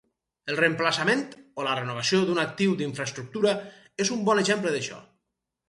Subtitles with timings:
[0.51, 1.21] El reemplaçament
[1.57, 3.55] o la renovació d'un actiu d'infraestructura
[4.07, 5.03] és un bon exemple d'això.